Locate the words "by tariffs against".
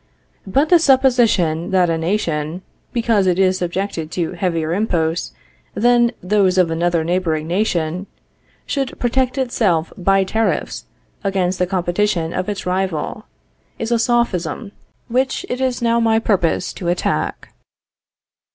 9.95-11.59